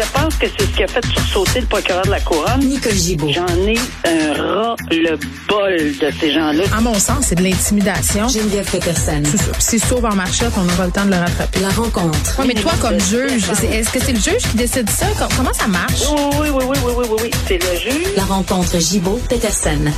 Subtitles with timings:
[0.00, 2.60] Je pense que c'est ce qui a fait sursauter le procureur de la Couronne.
[2.60, 3.30] Nicole Gibault.
[3.32, 3.76] J'en ai
[4.06, 5.16] un ras le
[5.48, 6.62] bol de ces gens-là.
[6.76, 8.28] À mon sens, c'est de l'intimidation.
[8.28, 9.22] Geneviève Peterson.
[9.24, 9.50] C'est ça.
[9.52, 11.58] Puis c'est sauve en marchette, on aura le temps de le rattraper.
[11.60, 12.38] La rencontre.
[12.38, 13.42] Ouais, mais toi, comme juge,
[13.72, 15.06] est-ce que c'est le juge qui décide ça?
[15.18, 16.02] Com- Comment ça marche?
[16.40, 17.30] Oui, oui, oui, oui, oui, oui, oui, oui.
[17.48, 18.06] C'est le juge.
[18.16, 19.90] La rencontre Gibault-Peterson.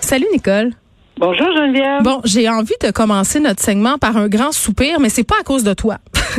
[0.00, 0.70] Salut, Nicole.
[1.18, 2.02] Bonjour, Geneviève.
[2.02, 5.44] Bon, j'ai envie de commencer notre segment par un grand soupir, mais c'est pas à
[5.44, 5.98] cause de toi.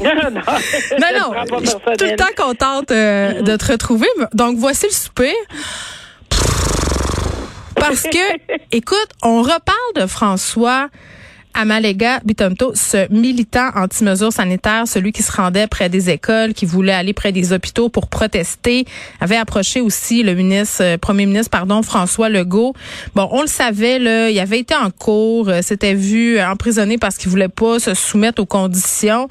[0.04, 0.40] Non, non, non.
[0.40, 0.44] Non,
[0.98, 4.06] Je non, suis tout le temps contente euh, de te retrouver.
[4.32, 5.34] Donc, voici le soupir.
[7.74, 8.18] Parce que,
[8.72, 10.88] écoute, on reparle de François
[11.52, 16.92] Amalega Bitonto, ce militant anti-mesures sanitaires, celui qui se rendait près des écoles, qui voulait
[16.92, 18.86] aller près des hôpitaux pour protester,
[19.20, 22.72] avait approché aussi le ministre, euh, premier ministre, pardon, François Legault.
[23.14, 27.18] Bon, on le savait, là, il avait été en cours, euh, s'était vu emprisonné parce
[27.18, 29.28] qu'il voulait pas se soumettre aux conditions.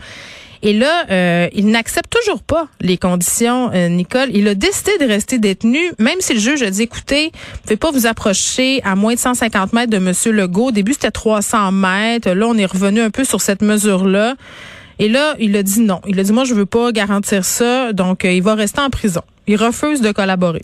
[0.61, 4.29] Et là, euh, il n'accepte toujours pas les conditions, euh, Nicole.
[4.33, 7.77] Il a décidé de rester détenu, même si le juge a dit, écoutez, vous pouvez
[7.77, 10.67] pas vous approcher à moins de 150 mètres de Monsieur Legault.
[10.67, 12.29] Au début, c'était 300 mètres.
[12.31, 14.35] Là, on est revenu un peu sur cette mesure-là.
[14.99, 16.01] Et là, il a dit non.
[16.07, 17.93] Il a dit, moi, je veux pas garantir ça.
[17.93, 19.21] Donc, euh, il va rester en prison.
[19.47, 20.63] Il refuse de collaborer.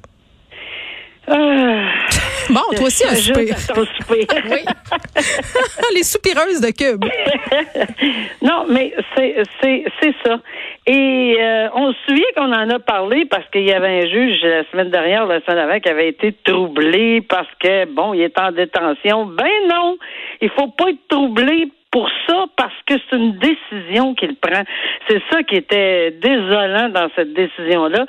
[1.28, 2.05] Ah,
[2.49, 3.33] Bon, toi aussi, un je-
[3.73, 4.27] ton soupir.
[4.51, 4.63] Oui.
[5.95, 7.03] Les soupireuses de Cube.
[8.41, 9.35] non, mais c'est
[10.25, 10.39] ça.
[10.88, 14.38] Et euh, on se souvient qu'on en a parlé parce qu'il y avait un juge
[14.43, 18.39] la semaine dernière, la semaine avant, qui avait été troublé parce que bon, il est
[18.39, 19.25] en détention.
[19.25, 19.97] Ben non,
[20.41, 24.63] il faut pas être troublé pour ça parce que c'est une décision qu'il prend.
[25.07, 28.05] C'est ça qui était désolant dans cette décision-là.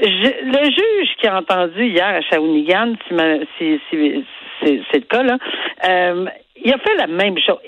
[0.00, 4.24] Le juge qui a entendu hier à Shawinigan, si, ma- si, si-
[4.60, 5.38] c'est le cas là,
[5.88, 6.24] euh,
[6.56, 7.58] il a fait la même chose.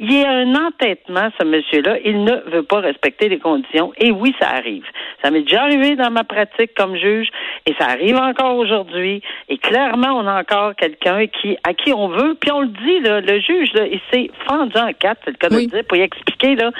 [0.00, 1.98] Il y a un entêtement, ce monsieur-là.
[2.04, 3.92] Il ne veut pas respecter les conditions.
[3.98, 4.84] Et oui, ça arrive.
[5.22, 7.28] Ça m'est déjà arrivé dans ma pratique comme juge,
[7.66, 9.20] et ça arrive encore aujourd'hui.
[9.50, 12.34] Et clairement, on a encore quelqu'un qui à qui on veut.
[12.40, 15.36] Puis on le dit, là, le juge, là, il s'est fendu en quatre, c'est le
[15.36, 15.64] cas de Oui.
[15.64, 16.54] le dire, pour y expliquer.
[16.54, 16.70] Là,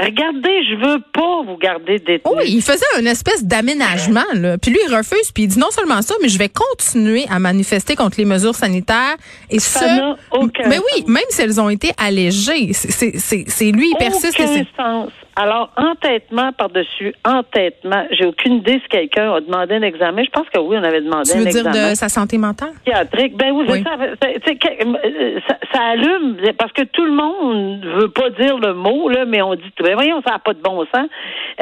[0.00, 2.32] regardez, je veux pas vous garder détenu.
[2.36, 4.20] Oui, il faisait une espèce d'aménagement.
[4.34, 4.56] là.
[4.58, 5.32] Puis lui, il refuse.
[5.32, 8.54] Puis il dit non seulement ça, mais je vais continuer à manifester contre les mesures
[8.54, 9.16] sanitaires.
[9.50, 14.38] Et Ça ce- Mais oui, même si elles ont été allégées, c'est- lui, il persiste.
[14.40, 15.10] Aucun sens.
[15.40, 18.04] Alors, entêtement par-dessus entêtement.
[18.10, 20.24] J'ai aucune idée si quelqu'un a demandé un examen.
[20.24, 21.90] Je pense que oui, on avait demandé Tu un veux dire examen.
[21.90, 22.70] de sa santé mentale?
[22.84, 23.36] psychiatrique.
[23.36, 23.84] Ben oui, Oui.
[23.84, 23.94] ça.
[24.00, 25.54] Euh, ça.
[25.72, 29.54] Ça allume parce que tout le monde veut pas dire le mot là, mais on
[29.54, 31.08] dit ben voyons, ça n'a pas de bon sens.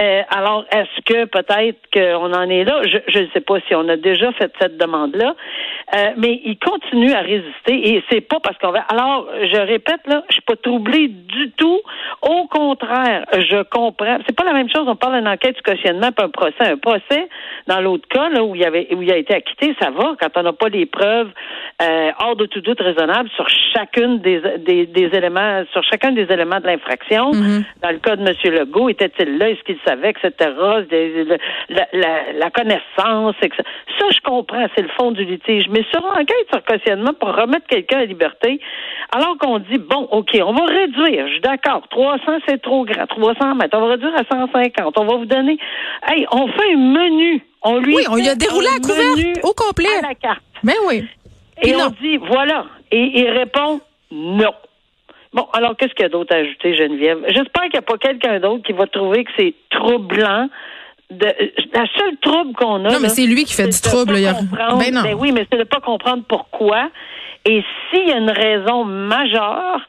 [0.01, 2.81] Euh, alors, est-ce que peut-être qu'on en est là?
[2.85, 5.35] Je ne sais pas si on a déjà fait cette demande-là,
[5.95, 8.81] Euh, mais il continue à résister et c'est pas parce qu'on va.
[8.89, 11.81] Alors, je répète là, je suis pas troublée du tout.
[12.23, 14.19] Au contraire, je comprends.
[14.27, 14.85] C'est pas la même chose.
[14.87, 16.73] On parle d'une enquête du cautionnement puis un procès.
[16.73, 17.29] Un procès,
[17.67, 20.15] dans l'autre cas là où il y avait où il a été acquitté, ça va
[20.21, 21.31] quand on n'a pas les preuves
[21.83, 26.23] euh, hors de tout doute raisonnable sur chacune des, des, des éléments, sur chacun des
[26.33, 27.33] éléments de l'infraction.
[27.33, 27.65] Mhm.
[27.83, 28.55] Dans le cas de M.
[28.55, 30.51] Legault, était-il là, est-ce qu'il savait, etc.
[31.69, 33.63] La, la, la connaissance, etc.
[33.99, 35.69] Ça, je comprends, c'est le fond du litige.
[35.69, 38.61] Mais sur enquête sur cautionnement pour remettre quelqu'un à liberté,
[39.15, 43.07] alors qu'on dit bon, ok, on va réduire, je suis d'accord, 300 c'est trop grand,
[43.07, 45.59] 300 on va réduire à 150, on va vous donner,
[46.09, 49.53] hey, on fait un menu, on lui Oui, on lui a déroulé à couvert, au
[49.53, 49.89] complet.
[49.99, 50.43] à la carte.
[50.63, 51.05] Mais oui.
[51.63, 52.67] Et Et on dit, voilà.
[52.91, 53.81] Et il répond,
[54.11, 54.53] non.
[55.33, 57.19] Bon, alors qu'est-ce qu'il y a d'autre à ajouter, Geneviève?
[57.29, 60.49] J'espère qu'il n'y a pas quelqu'un d'autre qui va trouver que c'est troublant.
[61.11, 61.27] De,
[61.73, 62.91] la seule trouble qu'on a.
[62.91, 64.13] Non, mais c'est lui qui fait du trouble.
[64.15, 64.33] pas il y a-
[64.79, 65.03] Ben non.
[65.03, 66.89] Ben oui, mais c'est de pas comprendre pourquoi.
[67.45, 69.81] Et s'il y a une raison majeure,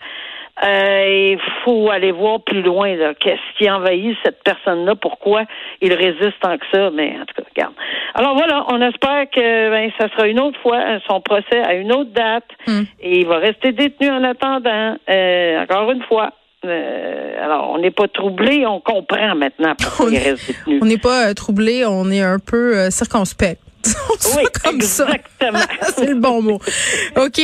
[0.63, 2.95] il faut aller voir plus loin.
[3.19, 4.95] Qu'est-ce qui envahit cette personne-là?
[4.95, 5.43] Pourquoi
[5.81, 6.89] il résiste tant que ça?
[6.91, 7.73] Mais en tout cas, regarde.
[8.15, 11.73] Alors voilà, on espère que ben, ça sera une autre fois, hein, son procès à
[11.75, 12.45] une autre date.
[12.65, 12.83] Hmm.
[13.01, 14.95] Et il va rester détenu en attendant.
[15.09, 16.31] Euh, encore une fois.
[16.65, 20.79] Euh, alors, on n'est pas troublé, on comprend maintenant pourquoi On il est- reste détenu.
[20.81, 23.61] On n'est pas euh, troublé, on est un peu euh, circonspect.
[23.83, 25.05] Ça Oui, comme ça.
[25.05, 25.59] exactement.
[25.95, 26.59] C'est le bon mot.
[27.15, 27.39] OK.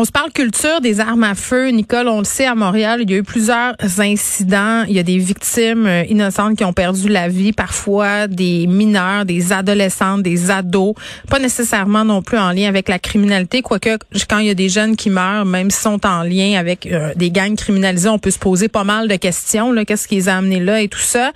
[0.00, 1.70] On se parle culture des armes à feu.
[1.70, 4.84] Nicole, on le sait, à Montréal, il y a eu plusieurs incidents.
[4.88, 9.24] Il y a des victimes euh, innocentes qui ont perdu la vie, parfois des mineurs,
[9.24, 10.94] des adolescentes, des ados.
[11.28, 13.98] Pas nécessairement non plus en lien avec la criminalité, quoique
[14.30, 17.12] quand il y a des jeunes qui meurent, même s'ils sont en lien avec euh,
[17.16, 19.74] des gangs criminalisés, on peut se poser pas mal de questions.
[19.84, 21.32] Qu'est-ce qui les a amenés là et tout ça.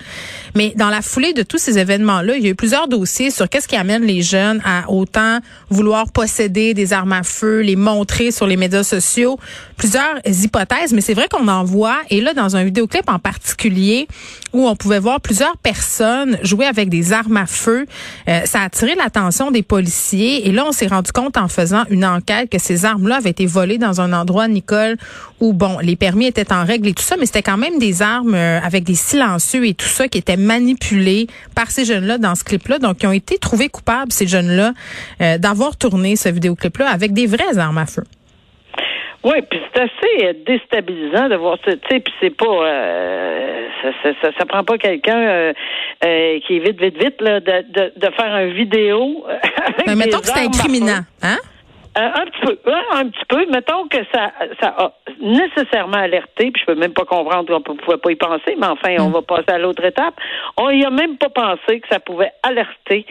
[0.54, 3.48] Mais dans la foulée de tous ces événements-là, il y a eu plusieurs dossiers sur
[3.48, 8.30] qu'est-ce qui amène les jeunes à autant vouloir posséder des armes à feu, les montrer
[8.30, 9.38] sur les médias sociaux
[9.76, 11.98] plusieurs hypothèses, mais c'est vrai qu'on en voit.
[12.10, 14.06] Et là, dans un vidéoclip en particulier,
[14.52, 17.86] où on pouvait voir plusieurs personnes jouer avec des armes à feu,
[18.28, 20.46] euh, ça a attiré l'attention des policiers.
[20.46, 23.46] Et là, on s'est rendu compte en faisant une enquête que ces armes-là avaient été
[23.46, 24.96] volées dans un endroit, Nicole,
[25.40, 28.02] où bon, les permis étaient en règle et tout ça, mais c'était quand même des
[28.02, 32.34] armes euh, avec des silencieux et tout ça qui étaient manipulés par ces jeunes-là dans
[32.34, 32.78] ce clip-là.
[32.78, 34.74] Donc, ils ont été trouvés coupables, ces jeunes-là,
[35.20, 38.04] euh, d'avoir tourné ce vidéoclip-là avec des vraies armes à feu.
[39.24, 41.72] Oui, puis c'est assez euh, déstabilisant de voir ça.
[41.72, 45.52] Tu sais, puis c'est pas, euh, ça, ça, ça, prend pas quelqu'un euh,
[46.00, 49.24] qui est vite, vite, vite là, de, de, de faire un vidéo.
[49.64, 51.38] Avec Mais mettons que c'est incriminant, hein?
[51.98, 53.46] Euh, un petit peu, un petit peu.
[53.50, 57.78] Mettons que ça, ça a nécessairement alerté, puis je peux même pas comprendre qu'on ne
[57.78, 59.12] pouvait pas y penser, mais enfin, on mm.
[59.12, 60.14] va passer à l'autre étape.
[60.56, 63.04] On y a même pas pensé que ça pouvait alerter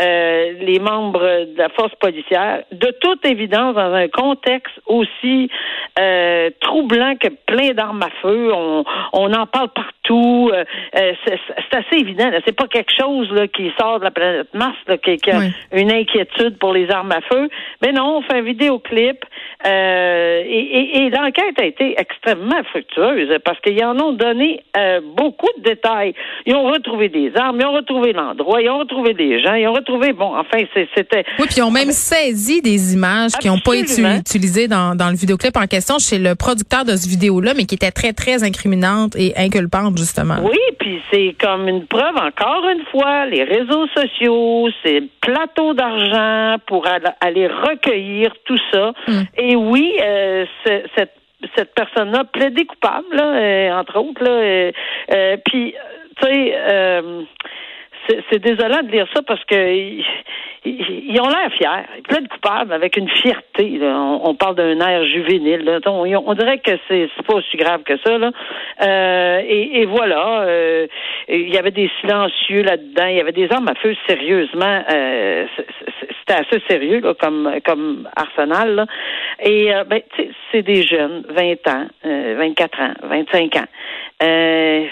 [0.00, 2.62] euh, les membres de la force policière.
[2.70, 5.50] De toute évidence, dans un contexte aussi
[5.98, 8.84] euh, troublant que plein d'armes à feu, on,
[9.14, 10.50] on en parle partout.
[10.52, 10.64] Euh,
[10.96, 12.30] euh c'est assez évident.
[12.46, 15.40] C'est pas quelque chose là, qui sort de la planète Mars, là, qui, qui a
[15.72, 17.48] une inquiétude pour les armes à feu.
[17.82, 19.24] Mais non, un vidéoclip
[19.66, 25.48] euh, et, et, l'enquête a été extrêmement fructueuse parce qu'ils en ont donné euh, beaucoup
[25.58, 26.14] de détails.
[26.46, 29.66] Ils ont retrouvé des armes, ils ont retrouvé l'endroit, ils ont retrouvé des gens, ils
[29.66, 30.62] ont retrouvé, bon, enfin,
[30.94, 31.24] c'était...
[31.40, 35.08] Oui, puis ils ont même saisi des images qui n'ont pas été utilisées dans, dans
[35.08, 38.44] le vidéoclip en question chez le producteur de ce vidéo-là, mais qui était très, très
[38.44, 40.36] incriminante et inculpante, justement.
[40.44, 46.58] Oui, puis c'est comme une preuve, encore une fois, les réseaux sociaux, c'est plateau d'argent
[46.66, 46.86] pour
[47.20, 48.92] aller recueillir tout ça.
[49.08, 49.22] Hmm.
[49.36, 50.44] Et oui, euh,
[51.56, 54.22] cette personne-là plaidé coupable, là, euh, entre autres.
[54.22, 54.72] Là,
[55.12, 55.74] euh, puis,
[56.20, 56.54] tu sais,
[58.30, 60.02] c'est désolant de dire ça parce que
[60.64, 61.84] ils, ont l'air fiers.
[61.96, 63.80] Ils plaident coupables avec une fierté.
[63.82, 65.80] On, parle d'un air juvénile.
[65.86, 68.18] On, dirait que c'est pas aussi grave que ça.
[68.18, 68.30] Là.
[68.82, 70.42] Euh, et, voilà.
[70.42, 70.86] Euh,
[71.28, 73.06] il y avait des silencieux là-dedans.
[73.06, 74.84] Il y avait des armes à feu sérieusement.
[74.90, 75.46] Euh,
[76.20, 78.86] c'était assez sérieux comme, comme arsenal.
[79.42, 80.00] Et ben,
[80.50, 84.88] c'est des jeunes, 20 ans, 24 ans, 25 ans.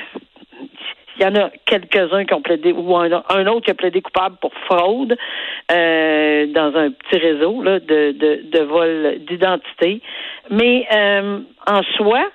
[1.18, 3.10] Il y en a quelques-uns qui ont plaidé, ou un,
[3.46, 5.16] autre qui a plaidé coupable pour fraude
[5.72, 10.02] euh, dans un petit réseau là, de, de, de vol d'identité.
[10.50, 12.28] Mais euh, en soi,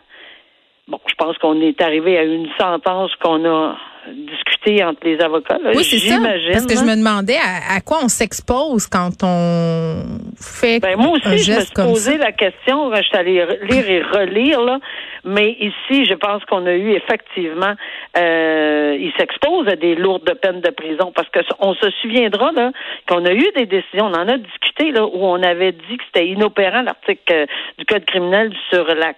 [0.88, 3.78] bon, je pense qu'on est arrivé à une sentence qu'on a
[4.08, 5.58] discuter entre les avocats.
[5.76, 6.18] oui, c'est ça.
[6.52, 10.04] Parce que je me demandais à, quoi on s'expose quand on
[10.40, 12.94] fait ben, moi aussi, je me suis posé la question.
[12.96, 14.80] Je suis allée lire et relire là,
[15.24, 17.74] mais ici, je pense qu'on a eu effectivement,
[18.18, 22.72] euh, il s'expose à des lourdes peines de prison parce que on se souviendra là
[23.08, 26.04] qu'on a eu des décisions, on en a discuté là où on avait dit que
[26.08, 27.46] c'était inopérant l'article euh,
[27.78, 29.14] du code criminel sur la,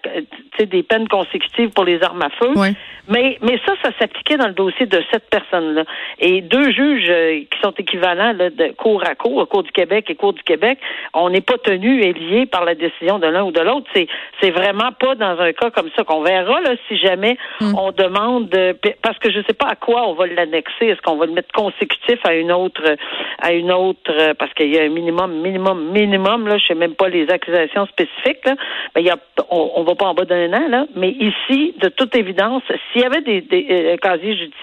[0.66, 2.54] des peines consécutives pour les armes à feu.
[3.08, 5.84] Mais mais ça, ça s'appliquait dans le dossier de cette personne-là.
[6.20, 10.16] Et deux juges euh, qui sont équivalents de cour à cour, cour du Québec et
[10.16, 10.80] cour du Québec,
[11.14, 13.88] on n'est pas tenu et lié par la décision de l'un ou de l'autre.
[13.94, 14.08] C'est
[14.42, 17.74] c'est vraiment pas dans un cas comme ça qu'on verra là si jamais hmm.
[17.78, 18.50] on demande
[19.02, 20.88] parce que je sais pas à quoi on va l'annexer.
[20.88, 22.84] Est-ce qu'on va le mettre consécutif à une autre
[23.40, 26.58] à une autre parce qu'il y a un minimum minimum minimum là.
[26.58, 28.56] Je sais même pas les accusations spécifiques là.
[28.96, 29.18] Mais il y a
[29.50, 30.86] on, on va pas en bas d'un an là.
[30.96, 34.63] Mais ici, de toute évidence, s'il y avait des, des euh, casiers judiciaires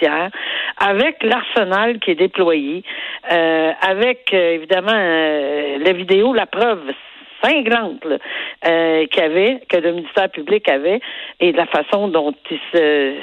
[0.79, 2.83] avec l'arsenal qui est déployé,
[3.31, 6.93] euh, avec euh, évidemment euh, la vidéo, la preuve
[7.43, 8.05] cinglante
[8.63, 11.01] qu'il avait, que le ministère public avait,
[11.41, 13.15] et de la façon dont il se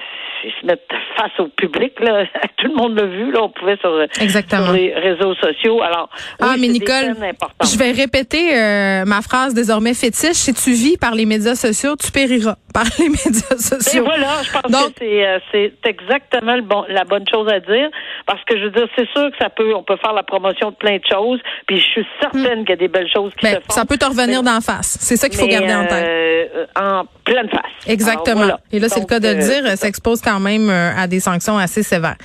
[0.43, 1.99] ils se mettent face au public.
[1.99, 2.25] Là.
[2.57, 3.31] Tout le monde l'a vu.
[3.31, 3.43] Là.
[3.43, 5.81] On pouvait sur, les réseaux sociaux.
[5.81, 6.09] Alors,
[6.39, 7.15] ah, mais Nicole,
[7.63, 10.33] je vais répéter euh, ma phrase désormais fétiche.
[10.33, 14.03] Si tu vis par les médias sociaux, tu périras par les médias sociaux.
[14.03, 17.89] Et voilà, je pense que euh, c'est, exactement le bon, la bonne chose à dire.
[18.25, 20.71] Parce que je veux dire, c'est sûr que ça peut, on peut faire la promotion
[20.71, 21.39] de plein de choses.
[21.65, 22.65] Puis je suis certaine hmm.
[22.65, 23.73] qu'il y a des belles choses qui ben, se font.
[23.73, 24.97] Ça peut te revenir d'en face.
[24.99, 26.05] C'est ça qu'il faut garder en tête.
[26.07, 27.61] Euh, en pleine face.
[27.87, 28.57] Exactement.
[28.71, 29.77] Et là, c'est le cas de le dire.
[29.77, 32.17] Ça expose quand même euh, à des sanctions assez sévères.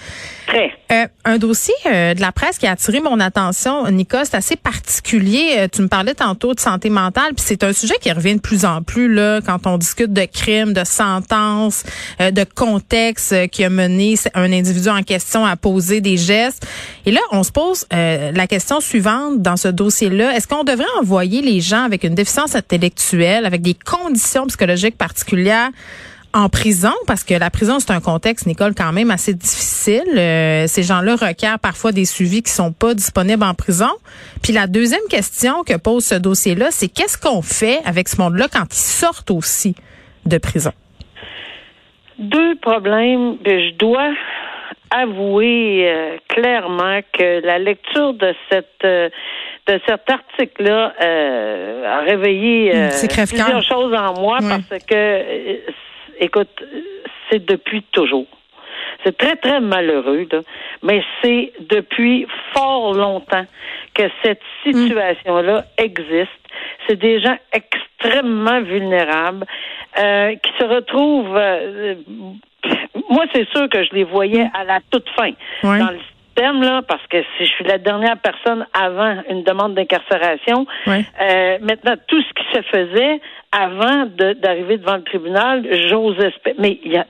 [0.55, 4.57] Euh, un dossier euh, de la presse qui a attiré mon attention, Nicolas, c'est assez
[4.57, 5.67] particulier.
[5.73, 8.65] tu me parlais tantôt de santé mentale, puis c'est un sujet qui revient de plus
[8.65, 11.85] en plus là quand on discute de crimes, de sentences,
[12.21, 16.67] de contexte qui a mené un individu en question à poser des gestes.
[17.07, 21.43] Et là, on se pose la question suivante dans ce dossier-là est-ce qu'on devrait envoyer
[21.43, 25.71] les gens avec une déficience intellectuelle, avec des conditions psychologiques particulières?
[26.35, 30.03] En prison, parce que la prison, c'est un contexte, Nicole, quand même assez difficile.
[30.17, 33.91] Euh, ces gens-là requièrent parfois des suivis qui sont pas disponibles en prison.
[34.43, 38.47] Puis la deuxième question que pose ce dossier-là, c'est qu'est-ce qu'on fait avec ce monde-là
[38.53, 39.75] quand ils sortent aussi
[40.25, 40.73] de prison?
[42.19, 43.37] Deux problèmes.
[43.45, 44.11] Je dois
[44.91, 49.09] avouer euh, clairement que la lecture de cette euh,
[49.69, 52.73] de cet article-là a réveillé
[53.29, 55.63] plusieurs choses en moi parce que
[56.23, 56.63] écoute,
[57.31, 58.27] c'est depuis toujours.
[59.05, 60.27] C'est très, très malheureux,
[60.83, 63.47] mais c'est depuis fort longtemps
[63.95, 66.31] que cette situation-là existe.
[66.87, 69.45] C'est des gens extrêmement vulnérables
[69.99, 71.37] euh, qui se retrouvent.
[71.37, 71.95] Euh,
[73.11, 76.83] moi, c'est sûr que je les voyais à la toute fin dans le système, là,
[76.87, 82.23] parce que si je suis la dernière personne avant une demande d'incarcération, euh, maintenant, tout
[82.23, 83.21] ce qui se faisait
[83.53, 86.57] avant d'arriver devant le tribunal, j'ose espérer.
[86.59, 87.07] Mais il y a,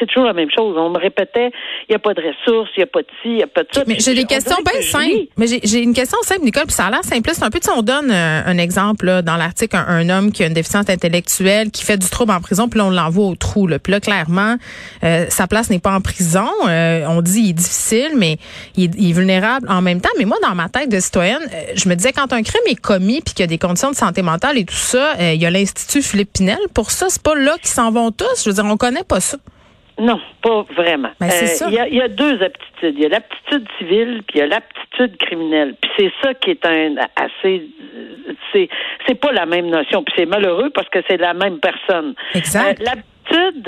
[0.00, 0.76] c'est toujours la même chose.
[0.76, 1.50] On me répétait,
[1.88, 3.46] il n'y a pas de ressources, il n'y a pas de ci, il n'y a
[3.46, 3.84] pas de ça.
[3.86, 5.28] Mais j'ai des questions bien simples.
[5.36, 7.44] Mais j'ai une question simple, Nicole, puis ça a l'air simpliste.
[7.44, 10.48] Un peu, si on donne euh, un, exemple là, dans l'article, un, homme qui a
[10.48, 13.68] une déficience intellectuelle, qui fait du trouble en prison, puis là, on l'envoie au trou.
[13.68, 13.78] Là.
[13.78, 14.56] Puis là, clairement,
[15.04, 16.48] euh, sa place n'est pas en prison.
[16.66, 18.38] Euh, on dit il est difficile, mais
[18.76, 20.10] il est, il est, vulnérable en même temps.
[20.18, 21.42] Mais moi, dans ma tête de citoyenne,
[21.76, 23.96] je me disais, quand un crime est commis, puis qu'il y a des conditions de
[23.96, 26.58] santé mentale et tout ça, il y a l'Institut Philippe Pinel.
[26.74, 28.44] Pour ça, c'est pas là qu'ils s'en vont tous.
[28.44, 29.38] Je veux dire, on connaît pas ça.
[29.98, 31.10] Non, pas vraiment.
[31.20, 32.94] Ben, euh, il y, a, deux aptitudes.
[32.96, 35.76] Il y a l'aptitude civile, puis il y a l'aptitude criminelle.
[35.80, 37.68] Puis c'est ça qui est un assez
[38.52, 38.68] c'est
[39.06, 40.02] c'est pas la même notion.
[40.02, 42.14] Puis c'est malheureux parce que c'est la même personne.
[42.34, 42.80] Exact.
[42.80, 43.00] Euh,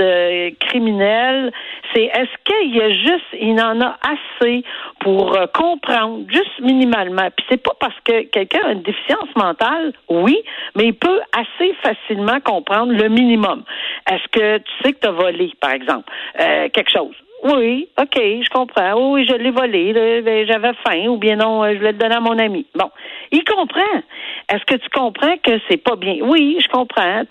[0.00, 1.52] euh, criminelle,
[1.94, 4.64] c'est est-ce qu'il y a juste, il en a assez
[5.00, 7.28] pour euh, comprendre, juste minimalement?
[7.36, 10.42] Puis c'est pas parce que quelqu'un a une déficience mentale, oui,
[10.76, 13.62] mais il peut assez facilement comprendre le minimum.
[14.10, 17.14] Est-ce que tu sais que tu as volé, par exemple, euh, quelque chose?
[17.44, 19.12] Oui, OK, je comprends.
[19.12, 22.20] oui, je l'ai volé, ben, j'avais faim, ou bien non, je voulais le donner à
[22.20, 22.64] mon ami.
[22.74, 22.90] Bon,
[23.32, 24.02] il comprend.
[24.48, 26.16] Est-ce que tu comprends que c'est pas bien?
[26.22, 27.22] Oui, je comprends.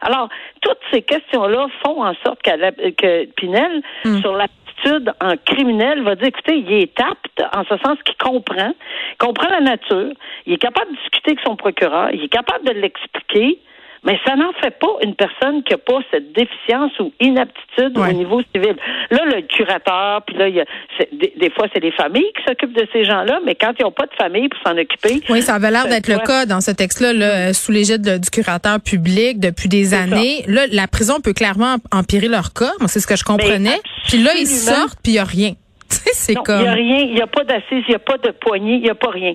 [0.00, 0.30] alors,
[0.62, 4.20] toutes ces questions-là font en sorte que Pinel, hmm.
[4.20, 8.72] sur l'aptitude en criminel, va dire, écoutez, il est apte, en ce sens qu'il comprend,
[9.18, 10.12] comprend la nature,
[10.46, 13.58] il est capable de discuter avec son procureur, il est capable de l'expliquer,
[14.04, 18.12] mais ça n'en fait pas une personne qui n'a pas cette déficience ou inaptitude au
[18.12, 18.76] niveau civil.
[19.10, 20.64] Là, le curateur, puis là, il y a,
[21.12, 24.06] des, fois, c'est les familles qui s'occupent de ces gens-là, mais quand ils n'ont pas
[24.06, 25.20] de famille pour s'en occuper.
[25.28, 28.80] Oui, ça avait l'air d'être le cas dans ce texte-là, là, sous l'égide du curateur
[28.80, 30.44] public depuis des années.
[30.48, 32.72] Là, la prison peut clairement empirer leur cas.
[32.80, 33.80] Moi, c'est ce que je comprenais.
[34.08, 35.52] Puis là, ils sortent, puis il n'y a rien.
[36.12, 36.60] C'est comme.
[36.60, 38.74] Il n'y a rien, il n'y a pas d'assise, il n'y a pas de poignée,
[38.74, 39.34] il n'y a pas rien.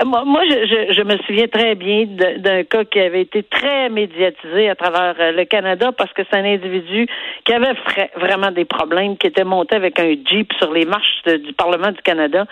[0.00, 2.06] Euh, moi, je, je, me souviens très bien
[2.38, 6.38] d'un cas qui avait été très médiatisé à travers euh, le Canada parce que c'est
[6.38, 7.06] un individu
[7.44, 7.74] qui avait
[8.16, 12.00] vraiment des problèmes, qui était monté avec un Jeep sur les marches du Parlement du
[12.00, 12.46] Canada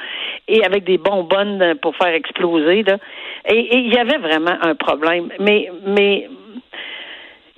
[0.48, 2.82] et avec des bonbonnes pour faire exploser.
[2.82, 2.98] Là.
[3.48, 5.30] Et, et il y avait vraiment un problème.
[5.38, 6.28] Mais, mais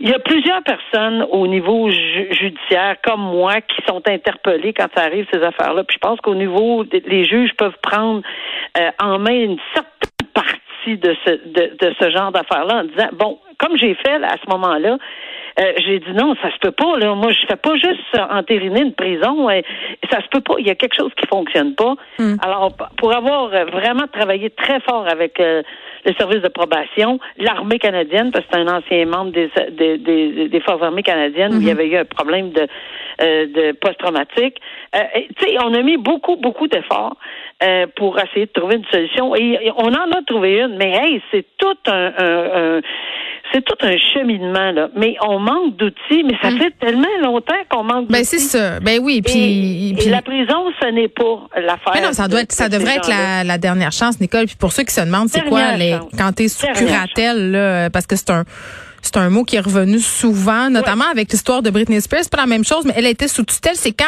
[0.03, 5.05] il y a plusieurs personnes au niveau judiciaire, comme moi, qui sont interpellées quand ça
[5.05, 5.85] arrive, ces affaires-là.
[5.85, 8.21] Puis je pense qu'au niveau, les juges peuvent prendre
[8.79, 13.11] euh, en main une certaine partie de ce, de, de ce genre d'affaires-là en disant,
[13.13, 14.99] bon, comme j'ai fait à ce moment-là,
[15.61, 16.99] euh, j'ai dit non, ça se peut pas.
[16.99, 17.15] Là.
[17.15, 19.51] Moi, je fais pas juste entériner une prison.
[19.51, 19.65] et
[20.11, 20.55] ça se peut pas.
[20.59, 21.95] Il y a quelque chose qui fonctionne pas.
[22.19, 22.37] Hmm.
[22.43, 25.63] Alors, pour avoir vraiment travaillé très fort avec euh,
[26.05, 29.51] le service de probation, l'armée canadienne, parce que c'est un ancien membre des,
[29.99, 31.79] des, des, forces armées canadiennes où il y hmm.
[31.79, 32.67] avait eu un problème de,
[33.21, 34.61] euh, de post-traumatique.
[34.97, 35.01] Euh,
[35.37, 37.17] tu sais, on a mis beaucoup, beaucoup d'efforts
[37.97, 39.35] pour essayer de trouver une solution.
[39.37, 42.81] Et on en a trouvé une, mais hey, c'est tout un, un
[43.53, 44.89] c'est tout un cheminement là.
[44.97, 46.59] Mais on manque d'outils, mais ça hum.
[46.59, 48.13] fait tellement longtemps qu'on manque d'outils.
[48.13, 48.81] Ben c'est ça.
[48.81, 51.93] Ben oui, puis, et, la prison, ce n'est pas l'affaire.
[51.95, 54.47] Mais non, ça doit être, ça devrait être la, la, dernière chance, Nicole.
[54.47, 58.07] Puis pour ceux qui se demandent, c'est quoi les quand t'es sous curatelle là, parce
[58.07, 58.45] que c'est un
[59.03, 62.21] c'est un mot qui est revenu souvent, notamment avec l'histoire de Britney Spears.
[62.23, 63.75] C'est pas la même chose, mais elle a été sous tutelle.
[63.75, 64.05] C'est quand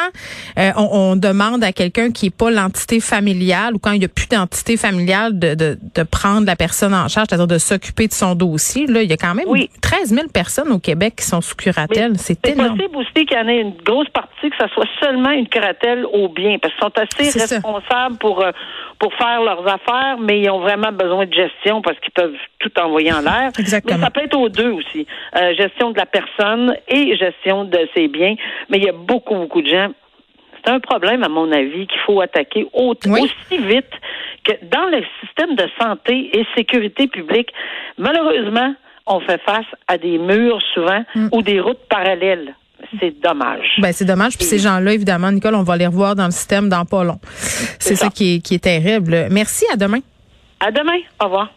[0.58, 4.08] euh, on, demande à quelqu'un qui est pas l'entité familiale ou quand il n'y a
[4.08, 8.12] plus d'entité familiale de, de, de, prendre la personne en charge, c'est-à-dire de s'occuper de
[8.12, 8.86] son dossier.
[8.86, 9.46] Là, il y a quand même
[9.80, 12.12] 13 000 personnes au Québec qui sont sous curatelle.
[12.18, 12.76] C'est énorme.
[12.78, 15.48] C'est possible aussi qu'il y en ait une grosse partie que ça soit seulement une
[15.48, 18.50] curatelle au bien, parce qu'ils sont assez responsables pour euh,
[19.04, 22.72] pour faire leurs affaires, mais ils ont vraiment besoin de gestion parce qu'ils peuvent tout
[22.80, 23.50] envoyer en l'air.
[23.58, 23.98] Exactement.
[23.98, 25.06] Mais ça peut être aux deux aussi.
[25.36, 28.34] Euh, gestion de la personne et gestion de ses biens.
[28.70, 29.88] Mais il y a beaucoup, beaucoup de gens.
[30.54, 33.92] C'est un problème, à mon avis, qu'il faut attaquer aussi vite
[34.42, 37.52] que dans le système de santé et sécurité publique.
[37.98, 38.74] Malheureusement,
[39.06, 41.28] on fait face à des murs souvent mm.
[41.30, 42.54] ou des routes parallèles
[43.00, 43.66] c'est dommage.
[43.78, 44.36] Ben, c'est dommage.
[44.36, 47.20] Puis ces gens-là, évidemment, Nicole, on va les revoir dans le système dans pas long.
[47.78, 49.28] C'est ça, qui, est, qui est terrible.
[49.30, 49.64] Merci.
[49.72, 50.00] À demain.
[50.60, 50.98] À demain.
[51.20, 51.50] Au revoir.